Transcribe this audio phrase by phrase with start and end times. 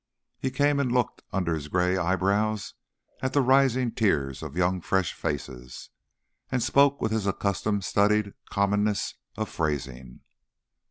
[0.39, 2.73] He came and looked under his grey eyebrows
[3.21, 5.91] at the rising tiers of young fresh faces,
[6.51, 10.21] and spoke with his accustomed studied commonness of phrasing.